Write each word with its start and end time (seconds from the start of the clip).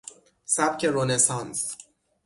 سبک 0.45 0.85
رنسانس 0.85 1.77